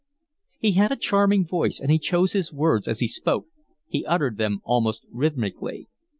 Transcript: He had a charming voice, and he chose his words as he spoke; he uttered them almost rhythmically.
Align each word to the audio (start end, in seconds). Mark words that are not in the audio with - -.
He 0.57 0.71
had 0.71 0.91
a 0.91 0.95
charming 0.95 1.45
voice, 1.45 1.79
and 1.79 1.91
he 1.91 1.99
chose 1.99 2.33
his 2.33 2.51
words 2.51 2.87
as 2.87 3.01
he 3.01 3.07
spoke; 3.07 3.45
he 3.87 4.03
uttered 4.03 4.37
them 4.39 4.61
almost 4.63 5.05
rhythmically. 5.11 5.89